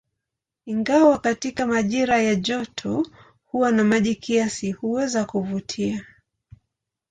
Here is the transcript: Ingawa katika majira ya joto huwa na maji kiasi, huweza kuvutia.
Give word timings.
Ingawa 0.65 1.19
katika 1.19 1.67
majira 1.67 2.21
ya 2.21 2.35
joto 2.35 3.05
huwa 3.45 3.71
na 3.71 3.83
maji 3.83 4.15
kiasi, 4.15 4.71
huweza 4.71 5.25
kuvutia. 5.25 6.05